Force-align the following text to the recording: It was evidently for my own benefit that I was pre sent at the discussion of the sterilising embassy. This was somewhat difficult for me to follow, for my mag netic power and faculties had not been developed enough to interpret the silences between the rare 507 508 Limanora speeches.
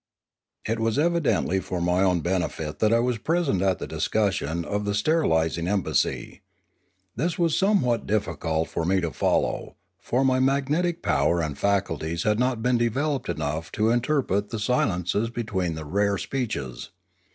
It 0.65 0.79
was 0.79 0.97
evidently 0.97 1.59
for 1.59 1.79
my 1.79 2.01
own 2.01 2.21
benefit 2.21 2.79
that 2.79 2.91
I 2.91 2.97
was 2.97 3.19
pre 3.19 3.43
sent 3.45 3.61
at 3.61 3.77
the 3.77 3.85
discussion 3.85 4.65
of 4.65 4.83
the 4.83 4.95
sterilising 4.95 5.67
embassy. 5.67 6.41
This 7.15 7.37
was 7.37 7.55
somewhat 7.55 8.07
difficult 8.07 8.67
for 8.67 8.83
me 8.83 8.99
to 8.99 9.11
follow, 9.11 9.75
for 9.99 10.25
my 10.25 10.39
mag 10.39 10.69
netic 10.71 11.03
power 11.03 11.39
and 11.39 11.55
faculties 11.55 12.23
had 12.23 12.39
not 12.39 12.63
been 12.63 12.79
developed 12.79 13.29
enough 13.29 13.71
to 13.73 13.91
interpret 13.91 14.49
the 14.49 14.57
silences 14.57 15.29
between 15.29 15.75
the 15.75 15.85
rare 15.85 16.17
507 16.17 16.17
508 16.17 16.19
Limanora 16.19 16.19
speeches. 16.79 16.89